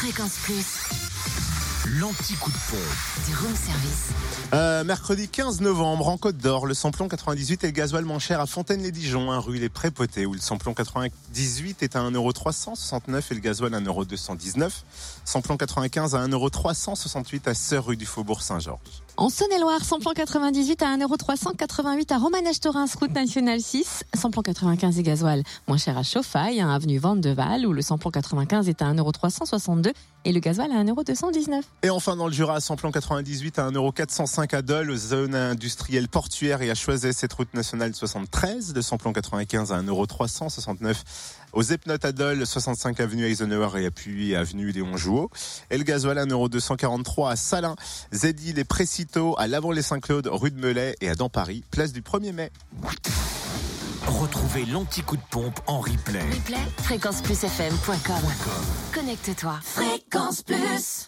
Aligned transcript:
Fréquence 0.00 0.38
Plus, 0.44 0.64
L'anti-coup 2.00 2.50
de 2.50 2.56
pompe. 2.70 3.26
du 3.28 3.36
room 3.36 3.54
service. 3.54 4.08
Euh, 4.54 4.82
mercredi 4.82 5.28
15 5.28 5.60
novembre, 5.60 6.08
en 6.08 6.16
Côte 6.16 6.38
d'Or, 6.38 6.66
le 6.66 6.72
samplon 6.72 7.06
98 7.06 7.64
et 7.64 7.66
le 7.66 7.72
gasoil 7.72 8.06
moins 8.06 8.18
cher 8.18 8.40
à 8.40 8.46
Fontaine-les-Dijon, 8.46 9.30
1 9.30 9.38
rue 9.40 9.58
Les 9.58 9.68
Prépotés, 9.68 10.24
où 10.24 10.32
le 10.32 10.40
samplon 10.40 10.72
98 10.72 11.82
est 11.82 11.96
à 11.96 12.00
1,369€ 12.00 13.24
et 13.30 13.34
le 13.34 13.40
gasoil 13.40 13.74
à 13.74 13.80
1,219€. 13.80 14.70
Samplon 15.26 15.58
95 15.58 16.14
à 16.14 16.26
1,368€ 16.26 17.46
à 17.46 17.52
Sœur 17.52 17.84
rue 17.84 17.98
du 17.98 18.06
Faubourg 18.06 18.40
Saint-Georges. 18.40 19.02
En 19.20 19.28
Saône-et-Loire, 19.28 19.84
samplon 19.84 20.12
98 20.14 20.82
à 20.82 20.88
1,388 20.94 22.10
à 22.10 22.16
Romanèche-Torins, 22.16 22.86
route 22.98 23.12
nationale 23.12 23.60
6. 23.60 24.04
Samplon 24.14 24.40
95 24.40 24.98
et 24.98 25.02
gasoil 25.02 25.42
moins 25.68 25.76
cher 25.76 25.98
à 25.98 26.02
Chauffaille, 26.02 26.58
1 26.58 26.70
avenue 26.70 26.96
Vandeval, 26.96 27.66
où 27.66 27.74
le 27.74 27.82
samplon 27.82 28.10
95 28.10 28.70
est 28.70 28.80
à 28.80 28.86
1,362 28.86 29.92
et 30.24 30.32
le 30.32 30.40
gasoil 30.40 30.72
à 30.72 30.82
1,219 30.82 31.60
Et 31.82 31.90
enfin, 31.90 32.16
dans 32.16 32.28
le 32.28 32.32
Jura, 32.32 32.60
samplon 32.60 32.90
98 32.90 33.58
à 33.58 33.70
1,405€ 33.70 34.56
à 34.56 34.62
Dole, 34.62 34.96
zone 34.96 35.34
industrielle 35.34 36.08
portuaire 36.08 36.62
et 36.62 36.70
à 36.70 36.74
Choiset, 36.74 37.12
cette 37.12 37.34
route 37.34 37.52
nationale 37.52 37.94
73. 37.94 38.72
Le 38.74 38.80
samplon 38.80 39.12
95 39.12 39.70
à 39.70 39.82
1,369€ 39.82 40.96
aux 41.52 41.62
Epnotes 41.62 42.04
à 42.04 42.12
Dole, 42.12 42.46
65 42.46 43.00
avenue 43.00 43.24
Eisenhower 43.24 43.80
et 43.80 43.86
appui 43.86 44.34
avenue 44.34 44.70
Léon 44.72 44.96
Jouot. 44.96 45.30
Et 45.70 45.78
le 45.78 45.84
gasoil 45.84 46.18
à 46.18 46.26
1,243€ 46.26 47.30
à 47.30 47.36
Salins, 47.36 47.76
Zedil 48.12 48.58
et 48.58 48.64
Précito 48.64 49.34
à 49.38 49.46
Lavant-les-Saint-Claude, 49.46 50.28
rue 50.30 50.50
de 50.50 50.60
Melay 50.60 50.96
et 51.00 51.08
à 51.08 51.14
Paris, 51.32 51.64
place 51.70 51.92
du 51.92 52.02
1er 52.02 52.32
mai. 52.32 52.50
Retrouvez 54.06 54.64
l'anti-coup 54.64 55.16
de 55.16 55.22
pompe 55.30 55.60
en 55.66 55.80
replay. 55.80 56.20
Replay, 56.20 56.56
fréquenceplusfm.com. 56.82 58.22
Connecte-toi. 58.92 59.58
Fréquence 59.62 60.42
Plus. 60.42 61.06